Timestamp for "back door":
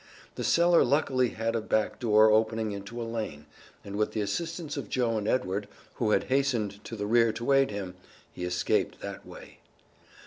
1.61-2.31